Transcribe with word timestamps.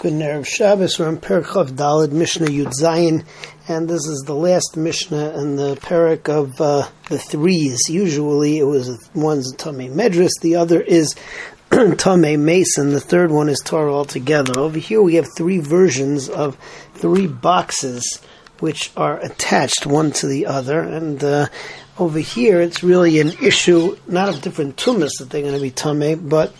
Good 0.00 0.14
Erev 0.14 0.46
Shabbos. 0.46 0.98
We're 0.98 1.10
in 1.10 1.18
Perikov 1.18 1.72
Dalid 1.72 2.10
Mishnah 2.10 2.46
Yud 2.46 2.72
Zayin, 2.72 3.22
and 3.68 3.86
this 3.86 4.06
is 4.06 4.22
the 4.24 4.34
last 4.34 4.74
Mishnah 4.74 5.38
in 5.38 5.56
the 5.56 5.76
Perik 5.76 6.26
of 6.26 6.58
uh, 6.58 6.88
the 7.10 7.18
threes. 7.18 7.80
Usually, 7.86 8.56
it 8.56 8.64
was 8.64 9.10
one's 9.14 9.54
Tomei 9.56 9.92
Medris, 9.92 10.30
the 10.40 10.56
other 10.56 10.80
is 10.80 11.14
Tomei 11.70 12.38
Mason, 12.38 12.94
the 12.94 13.00
third 13.00 13.30
one 13.30 13.50
is 13.50 13.60
Torah 13.62 13.92
altogether. 13.92 14.58
Over 14.58 14.78
here, 14.78 15.02
we 15.02 15.16
have 15.16 15.28
three 15.36 15.58
versions 15.58 16.30
of 16.30 16.56
three 16.94 17.26
boxes 17.26 18.22
which 18.58 18.92
are 18.96 19.20
attached 19.20 19.84
one 19.84 20.12
to 20.12 20.26
the 20.26 20.46
other, 20.46 20.80
and 20.80 21.22
uh, 21.22 21.48
over 21.98 22.20
here, 22.20 22.62
it's 22.62 22.82
really 22.82 23.20
an 23.20 23.32
issue 23.42 23.98
not 24.06 24.30
of 24.30 24.40
different 24.40 24.76
tumas 24.76 25.10
that 25.18 25.28
they're 25.28 25.42
going 25.42 25.52
to 25.52 25.60
be 25.60 25.70
Tomei, 25.70 26.16
but 26.26 26.54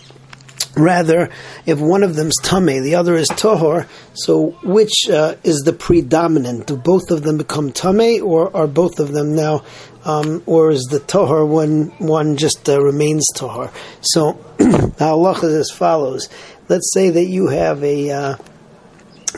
Rather, 0.76 1.30
if 1.66 1.80
one 1.80 2.04
of 2.04 2.14
them's 2.14 2.36
tame, 2.42 2.82
the 2.82 2.94
other 2.94 3.14
is 3.14 3.28
tohor. 3.28 3.88
So, 4.14 4.50
which 4.62 5.10
uh, 5.10 5.34
is 5.42 5.62
the 5.64 5.72
predominant? 5.72 6.68
Do 6.68 6.76
both 6.76 7.10
of 7.10 7.22
them 7.22 7.38
become 7.38 7.72
tame, 7.72 8.24
or 8.24 8.56
are 8.56 8.68
both 8.68 9.00
of 9.00 9.12
them 9.12 9.34
now, 9.34 9.64
um, 10.04 10.42
or 10.46 10.70
is 10.70 10.86
the 10.90 11.00
tohor 11.00 11.46
one 11.46 11.86
one 11.98 12.36
just 12.36 12.68
uh, 12.68 12.80
remains 12.80 13.26
tohor? 13.34 13.72
So, 14.00 14.32
the 14.58 14.94
halacha 14.98 15.44
is 15.44 15.54
as 15.54 15.70
follows: 15.70 16.28
Let's 16.68 16.92
say 16.94 17.10
that 17.10 17.24
you 17.24 17.48
have 17.48 17.82
a 17.82 18.10
uh, 18.10 18.36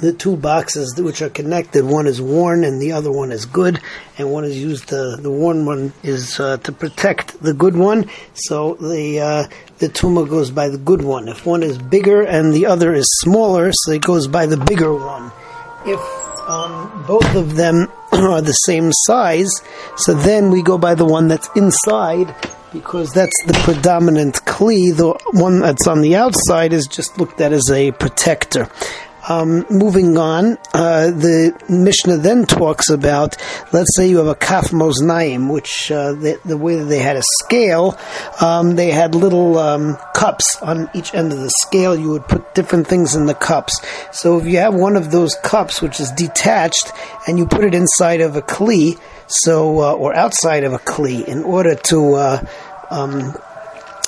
the 0.02 0.12
two 0.12 0.36
boxes 0.36 1.00
which 1.00 1.22
are 1.22 1.30
connected. 1.30 1.84
One 1.84 2.08
is 2.08 2.20
worn 2.20 2.64
and 2.64 2.82
the 2.82 2.90
other 2.90 3.10
one 3.10 3.30
is 3.30 3.46
good, 3.46 3.80
and 4.18 4.32
one 4.32 4.44
is 4.44 4.60
used. 4.60 4.88
The 4.88 5.16
the 5.18 5.30
worn 5.30 5.64
one 5.64 5.92
is 6.02 6.38
uh, 6.40 6.56
to 6.58 6.72
protect 6.72 7.40
the 7.40 7.54
good 7.54 7.76
one. 7.76 8.10
So 8.34 8.74
the 8.74 9.20
uh, 9.20 9.44
the 9.78 9.88
tuma 9.88 10.28
goes 10.28 10.50
by 10.50 10.68
the 10.68 10.76
good 10.76 11.02
one. 11.02 11.28
If 11.28 11.46
one 11.46 11.62
is 11.62 11.78
bigger 11.78 12.22
and 12.22 12.52
the 12.52 12.66
other 12.66 12.92
is 12.92 13.06
smaller, 13.20 13.70
so 13.72 13.92
it 13.92 14.02
goes 14.02 14.26
by 14.26 14.46
the 14.46 14.56
bigger 14.56 14.92
one. 14.92 15.30
If 15.86 16.00
um, 16.48 17.04
both 17.06 17.34
of 17.36 17.54
them 17.54 17.86
are 18.12 18.42
the 18.42 18.52
same 18.52 18.90
size, 18.92 19.52
so 19.96 20.14
then 20.14 20.50
we 20.50 20.62
go 20.62 20.78
by 20.78 20.96
the 20.96 21.06
one 21.06 21.28
that's 21.28 21.48
inside 21.54 22.34
because 22.72 23.12
that's 23.12 23.38
the 23.46 23.54
predominant 23.62 24.34
kli. 24.46 24.96
The 24.96 25.16
one 25.30 25.60
that's 25.60 25.86
on 25.86 26.00
the 26.00 26.16
outside 26.16 26.72
is 26.72 26.88
just 26.88 27.18
looked 27.18 27.40
at 27.40 27.52
as 27.52 27.70
a 27.70 27.92
protector. 27.92 28.68
Um, 29.28 29.64
moving 29.70 30.18
on, 30.18 30.58
uh, 30.74 31.10
the 31.10 31.56
Mishnah 31.68 32.16
then 32.16 32.44
talks 32.44 32.90
about, 32.90 33.36
let's 33.72 33.96
say 33.96 34.08
you 34.08 34.18
have 34.18 34.26
a 34.26 34.34
kaf 34.34 34.70
moznaim, 34.70 35.52
which 35.52 35.92
uh, 35.92 36.12
the, 36.12 36.40
the, 36.44 36.56
way 36.56 36.76
that 36.76 36.86
they 36.86 36.98
had 36.98 37.16
a 37.16 37.22
scale, 37.44 37.96
um, 38.40 38.74
they 38.74 38.90
had 38.90 39.14
little 39.14 39.58
um, 39.58 39.96
cups 40.12 40.60
on 40.62 40.90
each 40.92 41.14
end 41.14 41.32
of 41.32 41.38
the 41.38 41.50
scale. 41.50 41.96
You 41.96 42.10
would 42.10 42.26
put 42.26 42.54
different 42.54 42.88
things 42.88 43.14
in 43.14 43.26
the 43.26 43.34
cups. 43.34 43.80
So 44.10 44.38
if 44.38 44.46
you 44.46 44.58
have 44.58 44.74
one 44.74 44.96
of 44.96 45.12
those 45.12 45.36
cups 45.36 45.80
which 45.80 46.00
is 46.00 46.10
detached 46.10 46.90
and 47.28 47.38
you 47.38 47.46
put 47.46 47.64
it 47.64 47.74
inside 47.74 48.20
of 48.20 48.34
a 48.34 48.42
kli, 48.42 48.98
so 49.28 49.80
uh, 49.80 49.92
or 49.94 50.14
outside 50.14 50.64
of 50.64 50.72
a 50.72 50.78
kli, 50.78 51.24
in 51.24 51.44
order 51.44 51.76
to 51.76 52.14
uh, 52.14 52.46
um, 52.90 53.34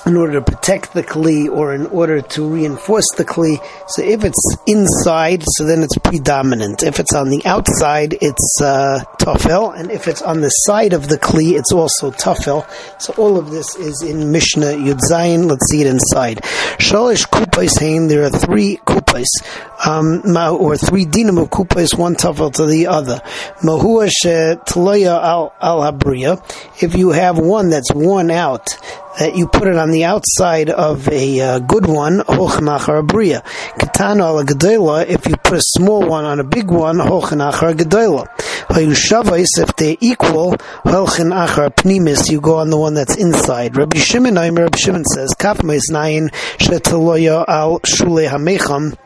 in 0.06 0.16
order 0.16 0.34
to 0.34 0.42
protect 0.42 0.92
the 0.92 1.02
kli 1.02 1.48
or 1.48 1.74
in 1.74 1.86
order 1.86 2.20
to 2.20 2.46
reinforce 2.46 3.06
the 3.16 3.24
kli. 3.24 3.58
So 3.88 4.02
if 4.02 4.24
it's 4.24 4.56
inside, 4.66 5.42
so 5.46 5.64
then 5.64 5.82
it's 5.82 5.96
predominant. 5.98 6.82
If 6.82 7.00
it's 7.00 7.14
on 7.14 7.30
the 7.30 7.42
outside, 7.46 8.16
it's 8.20 8.60
uh, 8.60 9.02
tafel, 9.18 9.78
and 9.78 9.90
if 9.90 10.06
it's 10.08 10.22
on 10.22 10.40
the 10.40 10.50
side 10.50 10.92
of 10.92 11.08
the 11.08 11.18
kli, 11.18 11.58
it's 11.58 11.72
also 11.72 12.10
tafel. 12.10 12.68
So 13.00 13.14
all 13.16 13.38
of 13.38 13.50
this 13.50 13.76
is 13.76 14.02
in 14.02 14.30
Mishnah 14.30 14.74
Yud 14.74 15.00
Zayin. 15.10 15.48
Let's 15.48 15.70
see 15.70 15.80
it 15.80 15.86
inside. 15.86 16.38
Shalish 16.78 17.26
kupais 17.28 17.78
hain. 17.78 18.08
There 18.08 18.24
are 18.24 18.30
three 18.30 18.76
kupais, 18.86 19.28
um, 19.86 20.22
or 20.36 20.76
three 20.76 21.04
dinam 21.04 21.42
of 21.42 21.50
kupais, 21.50 21.96
one 21.96 22.16
tafel 22.16 22.52
to 22.52 22.66
the 22.66 22.86
other. 22.86 23.20
Mahua 23.62 24.10
she 24.10 25.06
al 25.06 25.54
al. 25.60 26.42
If 26.80 26.94
you 26.94 27.10
have 27.10 27.38
one 27.38 27.70
that's 27.70 27.92
worn 27.92 28.30
out, 28.30 28.76
that 29.18 29.36
you 29.36 29.46
put 29.46 29.68
it 29.68 29.76
on 29.76 29.90
the 29.90 30.04
outside 30.04 30.70
of 30.70 31.08
a 31.08 31.40
uh, 31.40 31.58
good 31.60 31.86
one, 31.86 32.18
hochnachar 32.20 33.06
abriya. 33.06 33.44
Katana 33.78 34.24
al 34.24 34.44
gedela. 34.44 35.06
if 35.06 35.26
you 35.26 35.36
put 35.36 35.58
a 35.58 35.62
small 35.62 36.06
one 36.06 36.24
on 36.24 36.40
a 36.40 36.44
big 36.44 36.70
one, 36.70 36.96
hochnachar 36.96 37.74
gedela. 37.74 38.26
Hayushavais, 38.68 39.58
if 39.58 39.76
they're 39.76 39.96
equal, 40.00 40.52
hochnachar 40.84 41.74
pnimis, 41.74 42.30
you 42.30 42.40
go 42.40 42.58
on 42.58 42.70
the 42.70 42.76
one 42.76 42.94
that's 42.94 43.16
inside. 43.16 43.76
Rabbi 43.76 43.98
Shimon, 43.98 44.34
Rabbi 44.34 44.76
Shimon 44.76 45.04
says, 45.04 45.34
kaf 45.34 45.58
nayin 45.58 46.30
shetaloya 46.58 47.44
al 47.46 47.80
shule 47.80 48.28
hamecham, 48.28 48.96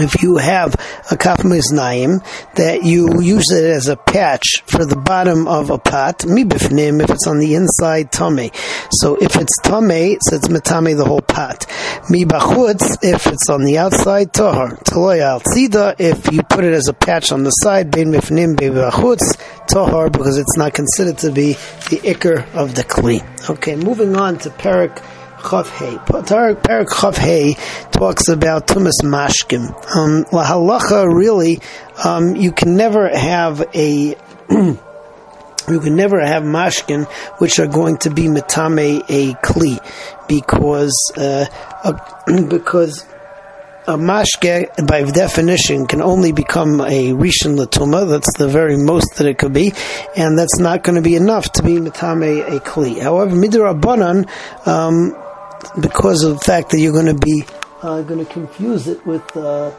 if 0.00 0.22
you 0.22 0.36
have 0.36 0.74
a 1.10 1.16
kaf 1.16 1.44
naim 1.44 2.20
that 2.54 2.80
you 2.84 3.20
use 3.20 3.50
it 3.50 3.64
as 3.64 3.88
a 3.88 3.96
patch 3.96 4.62
for 4.66 4.84
the 4.84 4.96
bottom 4.96 5.46
of 5.48 5.70
a 5.70 5.78
pot, 5.78 6.20
mibifnim, 6.20 7.02
if 7.02 7.10
it's 7.10 7.26
on 7.26 7.38
the 7.38 7.54
inside, 7.54 8.12
tame. 8.12 8.50
So 8.90 9.16
if 9.16 9.36
it's 9.36 9.60
tame, 9.62 10.18
so 10.20 10.36
it's 10.36 10.48
metame 10.48 10.96
the 10.96 11.04
whole 11.04 11.20
pot. 11.20 11.66
Mibachutz, 12.10 12.98
if 13.02 13.26
it's 13.26 13.48
on 13.48 13.64
the 13.64 13.78
outside, 13.78 14.32
tohar. 14.32 14.82
Taloya 14.84 15.40
al 15.40 15.94
if 15.98 16.32
you 16.32 16.42
put 16.42 16.64
it 16.64 16.72
as 16.72 16.88
a 16.88 16.94
patch 16.94 17.32
on 17.32 17.42
the 17.42 17.50
side, 17.50 17.90
bein 17.90 18.08
mifnim, 18.08 18.56
bachutz, 18.56 19.36
tohar, 19.66 20.10
because 20.10 20.38
it's 20.38 20.56
not 20.56 20.74
considered 20.74 21.18
to 21.18 21.32
be 21.32 21.52
the 21.90 22.00
ikr 22.04 22.46
of 22.54 22.74
the 22.74 22.82
kli. 22.82 23.24
Okay, 23.50 23.76
moving 23.76 24.16
on 24.16 24.38
to 24.38 24.50
Perak 24.50 25.02
Chav. 25.38 25.66
Parak 26.06 26.86
Chav 26.88 27.90
talks 27.92 28.28
about 28.28 28.66
Tumas 28.66 29.02
Mashkim. 29.02 29.68
Um, 29.94 30.24
halacha 30.24 31.06
really, 31.12 31.60
um, 32.04 32.36
you 32.36 32.52
can 32.52 32.76
never 32.76 33.08
have 33.08 33.62
a 33.74 34.16
you 35.68 35.80
can 35.80 35.96
never 35.96 36.24
have 36.24 36.42
mashkin 36.42 37.06
which 37.38 37.58
are 37.58 37.66
going 37.66 37.98
to 37.98 38.10
be 38.10 38.24
metame 38.24 39.02
a 39.08 39.34
kli 39.34 39.78
because 40.28 41.12
uh, 41.16 41.46
a, 41.84 42.42
because 42.48 43.04
a 43.88 43.96
mashke, 43.96 44.86
by 44.86 45.02
definition, 45.02 45.86
can 45.86 46.02
only 46.02 46.32
become 46.32 46.80
a 46.80 47.12
rishon 47.12 47.56
latuma. 47.56 48.08
That's 48.08 48.36
the 48.36 48.48
very 48.48 48.76
most 48.76 49.14
that 49.16 49.28
it 49.28 49.38
could 49.38 49.52
be, 49.52 49.72
and 50.16 50.36
that's 50.36 50.58
not 50.58 50.82
going 50.82 50.96
to 50.96 51.02
be 51.02 51.14
enough 51.14 51.52
to 51.52 51.62
be 51.62 51.74
mitame 51.74 52.40
a 52.48 52.58
kli. 52.58 53.00
However, 53.00 53.36
midrabanan, 53.36 54.28
um, 54.66 55.14
because 55.80 56.22
of 56.24 56.34
the 56.34 56.40
fact 56.40 56.70
that 56.70 56.80
you're 56.80 56.92
going 56.92 57.06
to 57.06 57.14
be 57.14 57.44
uh, 57.82 58.02
going 58.02 58.24
to 58.24 58.32
confuse 58.32 58.88
it 58.88 59.04
with 59.06 59.36
uh, 59.36 59.70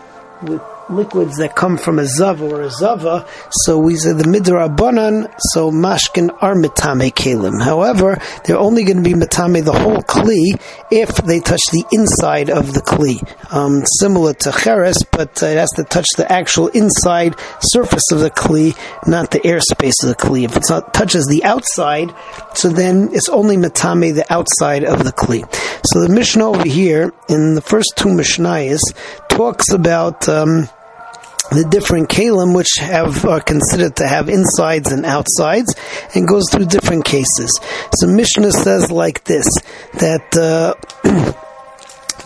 with 0.43 0.61
liquids 0.89 1.37
that 1.37 1.55
come 1.55 1.77
from 1.77 1.99
a 1.99 2.05
zava 2.05 2.45
or 2.45 2.61
a 2.61 2.69
zava. 2.69 3.27
So 3.65 3.77
we 3.77 3.95
say 3.95 4.13
the 4.13 4.23
midrabanan. 4.23 5.33
So 5.51 5.71
mashkin 5.71 6.35
are 6.41 6.55
mitame 6.55 7.11
kalim. 7.11 7.61
However, 7.61 8.19
they're 8.45 8.57
only 8.57 8.83
going 8.83 8.97
to 8.97 9.03
be 9.03 9.13
mitame 9.13 9.63
the 9.63 9.73
whole 9.73 10.01
kli 10.01 10.59
if 10.91 11.09
they 11.17 11.39
touch 11.39 11.61
the 11.71 11.83
inside 11.91 12.49
of 12.49 12.73
the 12.73 12.81
kli, 12.81 13.21
um, 13.53 13.83
similar 13.99 14.33
to 14.33 14.51
cheres, 14.51 15.03
but 15.11 15.41
uh, 15.43 15.47
it 15.47 15.57
has 15.57 15.69
to 15.71 15.83
touch 15.83 16.07
the 16.15 16.31
actual 16.31 16.67
inside 16.69 17.35
surface 17.59 18.11
of 18.11 18.19
the 18.19 18.29
kli, 18.29 18.75
not 19.07 19.31
the 19.31 19.39
airspace 19.39 20.03
of 20.03 20.09
the 20.09 20.15
kli. 20.15 20.45
If 20.45 20.55
it 20.55 20.93
touches 20.93 21.25
the 21.27 21.43
outside, 21.43 22.13
so 22.53 22.69
then 22.69 23.09
it's 23.11 23.29
only 23.29 23.57
mitame 23.57 24.13
the 24.13 24.31
outside 24.31 24.83
of 24.83 25.03
the 25.03 25.11
kli. 25.11 25.43
So 25.85 26.01
the 26.01 26.09
Mishnah 26.09 26.47
over 26.47 26.67
here 26.67 27.13
in 27.29 27.55
the 27.55 27.61
first 27.61 27.93
two 27.95 28.09
Mishnayos 28.09 28.79
talks 29.29 29.71
about. 29.71 30.27
Um, 30.29 30.69
the 31.51 31.67
different 31.69 32.09
kalim 32.09 32.55
which 32.55 32.69
have 32.79 33.25
are 33.25 33.41
considered 33.41 33.95
to 33.97 34.07
have 34.07 34.29
insides 34.29 34.91
and 34.91 35.05
outsides, 35.05 35.75
and 36.15 36.27
goes 36.27 36.49
through 36.51 36.65
different 36.65 37.05
cases. 37.05 37.59
So 37.95 38.07
Mishnah 38.07 38.51
says 38.51 38.91
like 38.91 39.23
this 39.23 39.47
that. 39.95 40.35
Uh, 40.35 41.33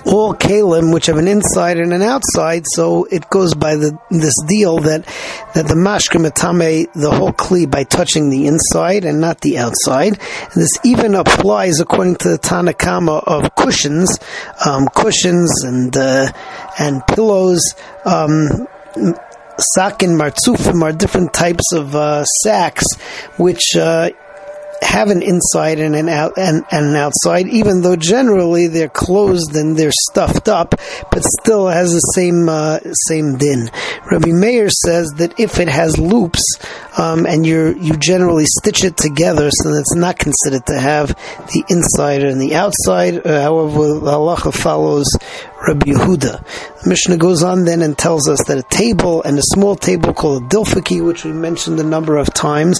all 0.05 0.33
kalim 0.33 0.93
which 0.93 1.05
have 1.05 1.17
an 1.17 1.27
inside 1.27 1.77
and 1.77 1.93
an 1.93 2.01
outside, 2.01 2.63
so 2.67 3.05
it 3.05 3.29
goes 3.29 3.53
by 3.53 3.75
the 3.75 3.97
this 4.09 4.33
deal 4.47 4.79
that 4.79 5.05
that 5.53 5.67
the 5.67 5.75
mashka 5.75 6.23
metame 6.23 6.91
the 6.93 7.11
whole 7.11 7.31
kli 7.33 7.69
by 7.69 7.83
touching 7.83 8.29
the 8.29 8.47
inside 8.47 9.05
and 9.05 9.21
not 9.21 9.41
the 9.41 9.57
outside. 9.57 10.13
And 10.13 10.61
this 10.61 10.79
even 10.83 11.15
applies 11.15 11.79
according 11.79 12.17
to 12.17 12.29
the 12.29 12.39
Tanakama 12.39 13.23
of 13.25 13.53
cushions, 13.55 14.17
um, 14.65 14.87
cushions 14.93 15.63
and 15.63 15.95
uh, 15.95 16.31
and 16.79 17.05
pillows. 17.07 17.75
Um, 18.05 18.67
Sak 19.57 20.01
and 20.03 20.19
martzufim 20.19 20.81
are 20.81 20.91
different 20.91 21.33
types 21.33 21.71
of 21.73 21.95
uh, 21.95 22.23
sacks 22.25 22.85
which 23.37 23.75
uh, 23.75 24.09
have 24.81 25.09
an 25.09 25.21
inside 25.21 25.79
and 25.79 25.95
an 25.95 26.09
out 26.09 26.33
and, 26.37 26.65
and, 26.71 26.87
an 26.87 26.95
outside, 26.95 27.47
even 27.47 27.81
though 27.81 27.95
generally 27.95 28.67
they're 28.67 28.89
closed 28.89 29.55
and 29.55 29.77
they're 29.77 29.91
stuffed 29.91 30.49
up, 30.49 30.75
but 31.11 31.23
still 31.23 31.67
has 31.67 31.93
the 31.93 31.99
same 31.99 32.49
uh, 32.49 32.79
same 33.07 33.37
din. 33.37 33.69
Rabbi 34.09 34.31
Meir 34.31 34.69
says 34.69 35.07
that 35.17 35.39
if 35.39 35.59
it 35.59 35.67
has 35.67 35.97
loops, 35.97 36.43
um, 37.01 37.25
and 37.25 37.45
you 37.45 37.73
you 37.79 37.97
generally 37.97 38.45
stitch 38.45 38.83
it 38.83 38.95
together, 38.95 39.49
so 39.49 39.71
that 39.71 39.79
it's 39.79 39.95
not 39.95 40.19
considered 40.19 40.65
to 40.67 40.79
have 40.79 41.07
the 41.53 41.63
inside 41.69 42.23
and 42.23 42.39
the 42.39 42.53
outside. 42.55 43.25
Uh, 43.25 43.41
however, 43.41 43.99
the 43.99 44.11
halacha 44.11 44.53
follows 44.53 45.07
Rabbi 45.67 45.91
Yehuda. 45.91 46.81
The 46.83 46.89
Mishnah 46.89 47.17
goes 47.17 47.41
on 47.41 47.65
then 47.65 47.81
and 47.81 47.97
tells 47.97 48.29
us 48.29 48.43
that 48.45 48.57
a 48.57 48.63
table 48.63 49.23
and 49.23 49.37
a 49.39 49.43
small 49.53 49.75
table 49.75 50.13
called 50.13 50.43
a 50.43 50.45
dilfiki, 50.47 51.03
which 51.03 51.25
we 51.25 51.31
mentioned 51.31 51.79
a 51.79 51.83
number 51.83 52.17
of 52.17 52.33
times, 52.33 52.79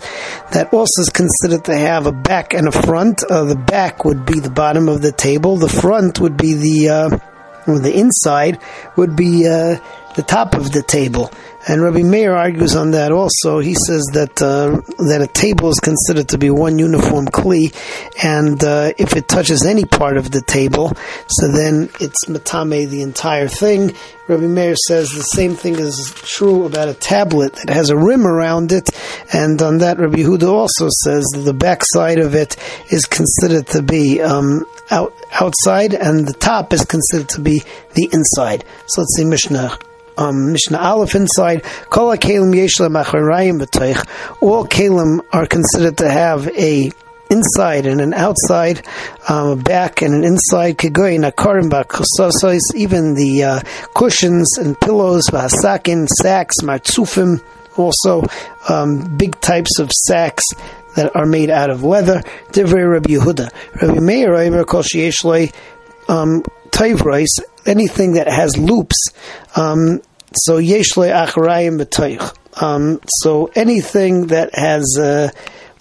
that 0.54 0.72
also 0.72 1.02
is 1.02 1.10
considered 1.10 1.66
to 1.66 1.76
have 1.76 2.06
a 2.06 2.12
back 2.12 2.54
and 2.54 2.68
a 2.68 2.72
front. 2.72 3.24
Uh, 3.24 3.46
the 3.46 3.56
back 3.56 4.06
would 4.06 4.26
be 4.26 4.40
the 4.40 4.52
bottom 4.52 4.88
of 4.88 5.02
the 5.02 5.12
table. 5.12 5.58
The 5.58 5.70
front 5.70 6.20
would 6.20 6.38
be 6.38 6.54
the 6.54 6.90
uh, 6.90 7.10
the 7.66 7.94
inside 7.96 8.60
would 8.98 9.16
be 9.16 9.48
uh, 9.48 9.78
the 10.16 10.24
top 10.24 10.56
of 10.56 10.72
the 10.72 10.84
table. 10.84 11.32
And 11.68 11.84
Rabbi 11.84 12.02
Meir 12.02 12.36
argues 12.36 12.76
on 12.76 12.92
that 12.92 13.12
also. 13.12 13.60
He 13.60 13.76
says 13.76 14.04
that 14.14 14.42
uh, 14.42 14.82
that 15.06 15.22
a 15.22 15.28
table 15.28 15.70
is 15.70 15.80
considered 15.80 16.30
to 16.30 16.40
be 16.40 16.50
one 16.50 16.80
uniform 16.80 17.28
kli, 17.28 17.72
and 18.24 18.64
uh, 18.64 18.94
if 18.98 19.16
it 19.16 19.28
touches 19.28 19.64
any 19.64 19.86
part 19.86 20.18
of 20.18 20.32
the 20.32 20.42
table, 20.42 20.92
so 21.28 21.52
then 21.52 21.90
it's 22.00 22.26
matame 22.26 22.90
the 22.90 23.04
entire 23.04 23.48
thing. 23.48 23.94
Rabbi 24.28 24.48
Meir 24.48 24.76
says 24.76 25.12
the 25.12 25.22
same 25.22 25.54
thing 25.54 25.76
is 25.76 26.14
true 26.16 26.66
about 26.66 26.88
a 26.88 26.96
tablet 26.96 27.54
that 27.54 27.70
has 27.70 27.92
a 27.92 27.98
rim 27.98 28.26
around 28.26 28.72
it, 28.72 28.90
and 29.32 29.62
on 29.62 29.80
that 29.80 30.00
Rabbi 30.00 30.20
Huda 30.20 30.50
also 30.52 30.88
says 31.04 31.26
that 31.34 31.42
the 31.42 31.54
backside 31.54 32.18
of 32.18 32.34
it 32.34 32.58
is 32.90 33.06
considered 33.06 33.68
to 33.68 33.84
be 33.84 34.20
um, 34.20 34.66
out, 34.90 35.14
outside, 35.32 35.94
and 35.94 36.28
the 36.28 36.34
top 36.34 36.74
is 36.74 36.86
considered 36.86 37.30
to 37.30 37.42
be 37.42 37.62
the 37.94 38.10
inside. 38.12 38.66
So 38.88 39.02
let's 39.02 39.16
see 39.16 39.26
Mishnah 39.26 39.78
um, 40.22 40.52
Mishnah 40.52 40.78
Aleph 40.78 41.16
inside. 41.16 41.64
All 44.42 44.66
kalim 44.66 45.20
are 45.32 45.48
considered 45.48 45.98
to 45.98 46.10
have 46.10 46.48
a 46.50 46.92
inside 47.30 47.86
and 47.86 48.02
an 48.02 48.14
outside, 48.14 48.86
um, 49.30 49.48
a 49.48 49.56
back 49.56 50.02
and 50.02 50.14
an 50.14 50.24
inside. 50.24 50.78
Even 52.76 53.14
the 53.16 53.44
uh, 53.44 53.62
cushions 53.96 54.58
and 54.58 54.80
pillows, 54.80 55.28
vasakin, 55.28 56.08
sacks, 56.08 56.58
martzufim, 56.62 57.42
also 57.78 58.24
um, 58.70 59.18
big 59.18 59.40
types 59.40 59.80
of 59.80 59.92
sacks 59.92 60.44
that 60.96 61.16
are 61.16 61.26
made 61.26 61.50
out 61.50 61.70
of 61.70 61.84
leather. 61.84 62.22
Divrei 62.52 62.92
Rabbi 62.92 63.12
Yehuda. 63.12 63.50
Rabbi 63.82 64.00
Meir, 64.02 64.36
um, 66.10 66.44
anything 67.66 68.14
that 68.14 68.28
has 68.28 68.58
loops, 68.58 68.98
um, 69.56 70.02
so 70.34 70.58
yeshle 70.60 71.12
acharayim 71.12 71.84
b'toich. 71.84 72.36
Um, 72.62 73.00
so 73.08 73.50
anything 73.56 74.28
that 74.28 74.54
has 74.56 74.98
uh, 75.00 75.30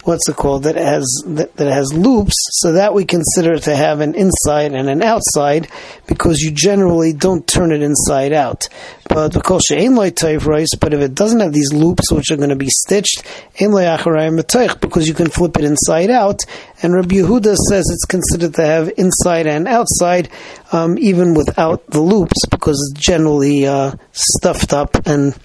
what's 0.03 0.27
it 0.27 0.35
called 0.35 0.63
that 0.63 0.75
has 0.75 1.05
that, 1.25 1.55
that, 1.55 1.71
has 1.71 1.93
loops, 1.93 2.35
so 2.51 2.73
that 2.73 2.93
we 2.93 3.05
consider 3.05 3.57
to 3.59 3.75
have 3.75 4.01
an 4.01 4.15
inside 4.15 4.73
and 4.73 4.89
an 4.89 5.01
outside, 5.01 5.67
because 6.07 6.39
you 6.41 6.51
generally 6.51 7.13
don't 7.13 7.47
turn 7.47 7.71
it 7.71 7.81
inside 7.81 8.33
out. 8.33 8.67
But 9.07 9.33
because 9.33 9.63
ain't 9.71 9.95
loy 9.95 10.09
type 10.09 10.45
rice, 10.45 10.73
but 10.79 10.93
if 10.93 11.01
it 11.01 11.13
doesn't 11.13 11.41
have 11.41 11.51
these 11.53 11.73
loops 11.73 12.11
which 12.11 12.31
are 12.31 12.37
going 12.37 12.49
to 12.49 12.55
be 12.55 12.69
stitched, 12.69 13.23
because 13.59 15.07
you 15.07 15.13
can 15.13 15.29
flip 15.29 15.57
it 15.57 15.65
inside 15.65 16.09
out, 16.09 16.41
and 16.81 16.93
Rabbi 16.93 17.15
Yehuda 17.15 17.55
says 17.69 17.89
it's 17.91 18.05
considered 18.05 18.53
to 18.55 18.65
have 18.65 18.91
inside 18.97 19.47
and 19.47 19.67
outside, 19.67 20.29
um, 20.71 20.97
even 20.97 21.33
without 21.33 21.85
the 21.87 22.01
loops, 22.01 22.45
because 22.49 22.77
it's 22.77 23.05
generally 23.05 23.67
uh, 23.67 23.93
stuffed 24.13 24.73
up 24.73 25.05
and 25.05 25.35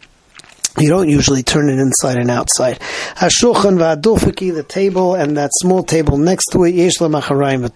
you 0.79 0.89
don't 0.89 1.09
usually 1.09 1.43
turn 1.43 1.69
it 1.69 1.79
inside 1.79 2.19
and 2.19 2.31
outside. 2.31 2.79
Hashulchan 3.15 3.79
va'adulfiki, 3.79 4.55
the 4.55 4.63
table, 4.63 5.15
and 5.15 5.37
that 5.37 5.51
small 5.55 5.83
table 5.83 6.19
next 6.19 6.47
to 6.53 6.65
it, 6.65 6.75
yesh 6.75 6.99
macharayim 6.99 7.69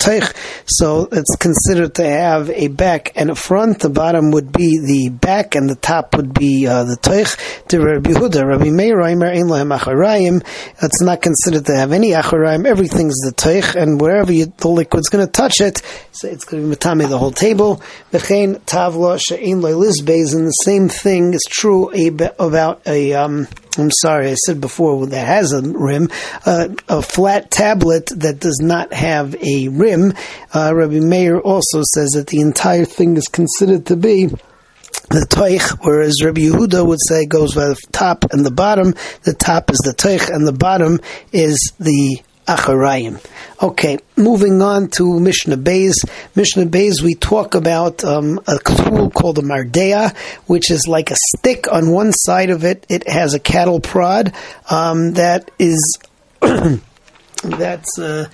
So 0.66 1.08
it's 1.10 1.36
considered 1.36 1.94
to 1.96 2.04
have 2.04 2.50
a 2.50 2.68
back 2.68 3.12
and 3.16 3.30
a 3.30 3.34
front. 3.34 3.80
The 3.80 3.90
bottom 3.90 4.30
would 4.32 4.52
be 4.52 4.78
the 4.78 5.10
back, 5.10 5.54
and 5.54 5.68
the 5.68 5.76
top 5.76 6.16
would 6.16 6.34
be 6.34 6.66
uh, 6.66 6.84
the 6.84 6.96
teich. 6.96 7.36
To 7.68 7.80
Rabbi 7.80 8.10
Yehuda, 8.10 8.46
Rabbi 8.46 8.70
Meir, 8.70 9.00
ein 9.00 9.18
macharayim. 9.18 10.44
It's 10.82 11.02
not 11.02 11.22
considered 11.22 11.66
to 11.66 11.76
have 11.76 11.92
any 11.92 12.10
acharayim. 12.10 12.66
Everything's 12.66 13.16
the 13.20 13.32
teich, 13.32 13.74
and 13.74 14.00
wherever 14.00 14.32
you, 14.32 14.52
the 14.58 14.68
liquid's 14.68 15.08
going 15.08 15.24
to 15.24 15.30
touch 15.30 15.60
it, 15.60 15.82
so 16.12 16.28
it's 16.28 16.44
going 16.44 16.62
to 16.62 16.68
be 16.68 16.76
matame 16.76 17.08
the 17.08 17.18
whole 17.18 17.32
table. 17.32 17.82
V'chein 18.12 18.60
tavla 18.60 19.20
she'ein 19.20 19.60
and 19.62 20.46
the 20.46 20.50
same 20.50 20.88
thing 20.88 21.34
is 21.34 21.42
true 21.48 21.90
about 22.38 22.82
a 22.90 23.14
um, 23.14 23.48
I'm 23.78 23.90
sorry, 23.90 24.30
I 24.30 24.34
said 24.34 24.60
before 24.60 25.06
that 25.06 25.26
has 25.26 25.52
a 25.52 25.62
rim, 25.62 26.08
uh, 26.44 26.68
a 26.88 27.02
flat 27.02 27.50
tablet 27.50 28.06
that 28.16 28.40
does 28.40 28.58
not 28.60 28.92
have 28.92 29.34
a 29.36 29.68
rim. 29.68 30.12
Uh, 30.52 30.72
Rabbi 30.74 31.00
Meir 31.00 31.38
also 31.38 31.82
says 31.94 32.10
that 32.10 32.26
the 32.26 32.40
entire 32.40 32.84
thing 32.84 33.16
is 33.16 33.28
considered 33.28 33.86
to 33.86 33.96
be 33.96 34.26
the 34.26 35.26
toich, 35.28 35.78
whereas 35.82 36.22
Rabbi 36.22 36.42
Yehuda 36.42 36.86
would 36.86 36.98
say 37.08 37.26
goes 37.26 37.54
by 37.54 37.68
the 37.68 37.80
top 37.92 38.24
and 38.32 38.44
the 38.44 38.50
bottom. 38.50 38.94
The 39.22 39.34
top 39.34 39.70
is 39.70 39.78
the 39.78 39.94
toich 39.94 40.28
and 40.28 40.46
the 40.46 40.52
bottom 40.52 41.00
is 41.32 41.72
the 41.80 42.20
acharayim. 42.46 43.24
Okay, 43.62 43.98
moving 44.16 44.62
on 44.62 44.88
to 44.88 45.20
Mishnah 45.20 45.56
Beis. 45.56 45.94
Mishnah 46.34 46.66
Beis, 46.66 47.02
we 47.02 47.14
talk 47.14 47.54
about 47.54 48.04
um, 48.04 48.40
a 48.46 48.58
tool 48.58 49.10
called 49.10 49.38
a 49.38 49.42
mardea, 49.42 50.16
which 50.46 50.70
is 50.70 50.86
like 50.88 51.10
a 51.10 51.16
stick 51.36 51.70
on 51.70 51.90
one 51.90 52.12
side 52.12 52.50
of 52.50 52.64
it. 52.64 52.86
It 52.88 53.08
has 53.08 53.34
a 53.34 53.40
cattle 53.40 53.80
prod 53.80 54.32
um, 54.70 55.12
that 55.12 55.50
is 55.58 55.98
that's. 56.40 57.98
Uh, 57.98 58.28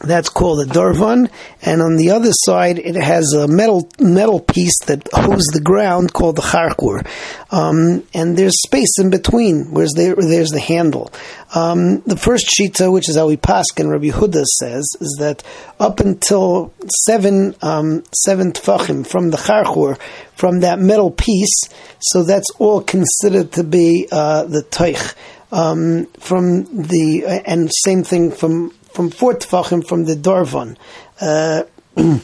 that's 0.00 0.28
called 0.28 0.60
a 0.60 0.70
darvan, 0.70 1.30
and 1.62 1.80
on 1.80 1.96
the 1.96 2.10
other 2.10 2.30
side 2.32 2.78
it 2.78 2.96
has 2.96 3.32
a 3.32 3.48
metal 3.48 3.88
metal 3.98 4.40
piece 4.40 4.78
that 4.86 5.08
holds 5.12 5.46
the 5.46 5.60
ground 5.60 6.12
called 6.12 6.36
the 6.36 6.42
charkur, 6.42 7.06
um, 7.50 8.02
and 8.12 8.36
there's 8.36 8.60
space 8.62 8.98
in 8.98 9.10
between. 9.10 9.70
Whereas 9.70 9.94
there, 9.96 10.14
there's 10.14 10.50
the 10.50 10.60
handle. 10.60 11.10
Um, 11.54 12.00
the 12.02 12.16
first 12.16 12.48
shita, 12.48 12.92
which 12.92 13.08
is 13.08 13.16
how 13.16 13.28
we 13.28 13.36
paskin, 13.36 13.90
Rabbi 13.90 14.08
Huda 14.08 14.44
says, 14.44 14.86
is 15.00 15.16
that 15.20 15.42
up 15.80 16.00
until 16.00 16.72
seven 17.06 17.54
um, 17.62 18.04
seven 18.12 18.52
tfachim 18.52 19.06
from 19.06 19.30
the 19.30 19.38
charkur, 19.38 19.98
from 20.34 20.60
that 20.60 20.78
metal 20.78 21.10
piece, 21.10 21.68
so 22.00 22.22
that's 22.22 22.50
all 22.58 22.82
considered 22.82 23.52
to 23.52 23.64
be 23.64 24.08
uh, 24.12 24.44
the 24.44 24.62
teich. 24.62 25.14
Um, 25.52 26.06
from 26.18 26.64
the 26.64 27.42
and 27.46 27.70
same 27.72 28.02
thing 28.02 28.32
from 28.32 28.72
from 28.96 29.10
four 29.10 29.34
tefachim 29.34 29.86
from 29.86 30.06
the 30.06 30.14
Darvan. 30.14 30.74
Uh, 31.20 31.64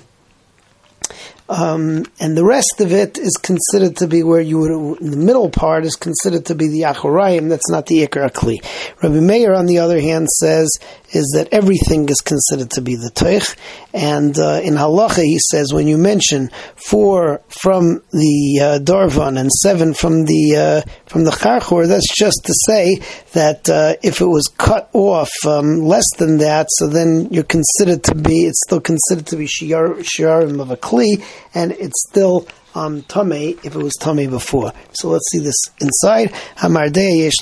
Um, 1.49 2.07
and 2.21 2.37
the 2.37 2.45
rest 2.45 2.81
of 2.81 2.93
it 2.93 3.19
is 3.19 3.37
considered 3.37 3.97
to 3.97 4.07
be 4.07 4.23
where 4.23 4.41
you 4.41 4.59
would, 4.59 4.99
the 5.01 5.17
middle 5.17 5.51
part 5.51 5.85
is 5.85 5.97
considered 5.97 6.47
to 6.47 6.55
be 6.55 6.69
the 6.69 6.83
Achorayim, 6.83 7.49
that's 7.49 7.71
not 7.71 7.87
the 7.87 8.07
Ikar 8.07 8.31
Akli. 8.31 8.63
Rabbi 9.03 9.21
Meir, 9.21 9.53
on 9.53 9.67
the 9.67 9.79
other 9.79 10.01
hand, 10.01 10.29
says 10.29 10.71
is 11.13 11.33
that 11.37 11.49
everything 11.53 12.09
is 12.09 12.21
considered 12.21 12.71
to 12.71 12.81
be 12.81 12.97
the 12.97 13.11
Teich, 13.11 13.57
and 13.93 14.39
uh, 14.39 14.61
in 14.63 14.75
Halacha 14.75 15.23
he 15.23 15.39
says 15.39 15.73
when 15.73 15.87
you 15.87 15.99
mention 15.99 16.51
four 16.75 17.43
from 17.49 18.03
the 18.13 18.61
uh, 18.61 18.79
Darvan 18.83 19.39
and 19.39 19.51
seven 19.53 19.95
from 19.95 20.25
the 20.25 20.57
uh, 20.87 20.91
from 21.07 21.25
the 21.25 21.31
Charchor, 21.31 21.87
that's 21.87 22.17
just 22.17 22.41
to 22.45 22.55
say 22.67 22.99
that 23.33 23.69
uh, 23.69 23.95
if 24.03 24.21
it 24.21 24.27
was 24.27 24.49
cut 24.57 24.89
off 24.93 25.31
um, 25.47 25.81
less 25.81 26.07
than 26.19 26.39
that, 26.39 26.69
so 26.71 26.87
then 26.87 27.29
you're 27.31 27.45
considered 27.45 28.03
to 28.05 28.15
be, 28.15 28.47
it's 28.47 28.61
still 28.67 28.81
considered 28.81 29.27
to 29.27 29.37
be 29.37 29.47
Shiarim 29.47 30.61
of 30.61 30.71
a 30.71 30.77
Kli, 30.77 31.23
and 31.55 31.73
it's 31.73 32.07
still 32.09 32.47
um, 32.75 33.05
if 33.15 33.65
it 33.65 33.77
was 33.77 33.95
tame 33.95 34.31
before. 34.31 34.73
So 34.93 35.09
let's 35.09 35.31
see 35.31 35.41
this 35.41 35.57
inside. 35.81 36.35
So 36.57 36.69
this 36.69 37.41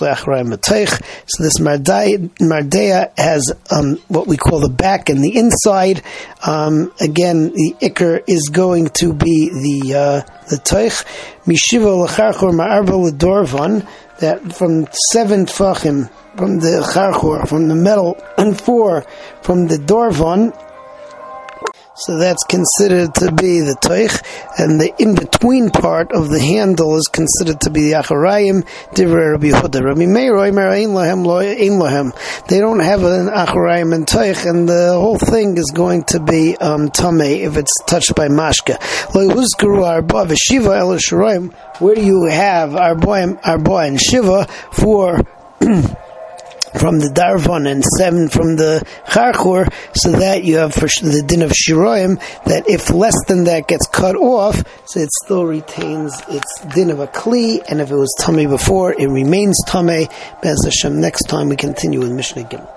mardea 1.60 3.18
has 3.18 3.52
um, 3.70 3.96
what 4.08 4.26
we 4.26 4.36
call 4.36 4.58
the 4.60 4.68
back 4.68 5.08
and 5.08 5.22
the 5.22 5.36
inside. 5.36 6.02
Um, 6.46 6.92
again, 7.00 7.50
the 7.50 7.74
ikr 7.80 8.22
is 8.26 8.48
going 8.48 8.88
to 9.00 9.12
be 9.12 9.50
the 9.50 9.94
uh, 9.94 10.22
the 10.48 10.56
teich. 10.56 11.04
Mishiva 11.44 12.06
lecharchor 12.06 12.52
ma'arba 12.52 13.12
l'dorvan. 13.12 13.86
That 14.18 14.54
from 14.54 14.86
seven 15.12 15.46
tfachim 15.46 16.10
from 16.36 16.58
the 16.58 16.82
charchor, 16.92 17.48
from 17.48 17.68
the 17.68 17.74
metal, 17.74 18.22
and 18.36 18.60
four 18.60 19.06
from 19.42 19.68
the 19.68 19.78
dorvan 19.78 20.52
so 22.00 22.18
that's 22.18 22.42
considered 22.44 23.14
to 23.14 23.32
be 23.32 23.60
the 23.60 23.76
toich, 23.80 24.22
and 24.58 24.80
the 24.80 24.92
in-between 24.98 25.70
part 25.70 26.12
of 26.12 26.28
the 26.28 26.40
handle 26.40 26.96
is 26.96 27.08
considered 27.12 27.60
to 27.60 27.70
be 27.70 27.90
the 27.90 27.92
acharayim, 27.92 28.64
divrei 28.94 29.32
Rabbi. 29.32 29.50
Rabbi 29.80 30.06
Meir, 30.06 30.38
ein. 30.38 32.12
They 32.48 32.60
don't 32.60 32.80
have 32.80 33.02
an 33.04 33.28
acharayim 33.28 33.94
and 33.94 34.06
toich, 34.06 34.48
and 34.48 34.68
the 34.68 34.92
whole 34.92 35.18
thing 35.18 35.56
is 35.56 35.70
going 35.74 36.04
to 36.04 36.20
be 36.20 36.56
um, 36.56 36.90
if 36.94 37.56
it's 37.56 37.74
touched 37.86 38.14
by 38.14 38.28
mashka. 38.28 38.78
Where 41.80 41.94
do 41.94 42.02
you 42.02 42.24
have 42.26 42.76
arba 42.76 43.76
and 43.76 44.00
shiva 44.00 44.46
for 44.72 45.20
from 46.78 47.00
the 47.00 47.08
Darvon 47.08 47.70
and 47.70 47.84
seven 47.84 48.28
from 48.28 48.56
the 48.56 48.84
Charchur, 49.06 49.72
so 49.94 50.12
that 50.12 50.44
you 50.44 50.56
have 50.56 50.74
for 50.74 50.86
the 50.86 51.22
din 51.26 51.42
of 51.42 51.50
Shiroim, 51.50 52.18
that 52.44 52.68
if 52.68 52.90
less 52.90 53.16
than 53.26 53.44
that 53.44 53.68
gets 53.68 53.86
cut 53.86 54.16
off, 54.16 54.64
so 54.86 55.00
it 55.00 55.10
still 55.24 55.46
retains 55.46 56.12
its 56.28 56.60
din 56.74 56.90
of 56.90 57.00
a 57.00 57.06
Kli, 57.06 57.62
and 57.68 57.80
if 57.80 57.90
it 57.90 57.96
was 57.96 58.14
Tummy 58.18 58.46
before, 58.46 58.92
it 58.92 59.08
remains 59.08 59.58
Tummy. 59.66 60.08
Bez 60.42 60.64
Hashem, 60.64 61.00
next 61.00 61.24
time 61.24 61.48
we 61.48 61.56
continue 61.56 62.00
with 62.00 62.12
Mishnah 62.12 62.44
Gimel. 62.44 62.76